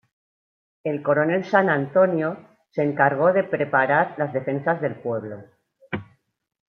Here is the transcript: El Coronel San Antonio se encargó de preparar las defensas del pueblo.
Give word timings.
El 0.83 1.03
Coronel 1.03 1.45
San 1.45 1.69
Antonio 1.69 2.35
se 2.71 2.81
encargó 2.81 3.33
de 3.33 3.43
preparar 3.43 4.15
las 4.17 4.33
defensas 4.33 4.81
del 4.81 4.95
pueblo. 4.95 5.43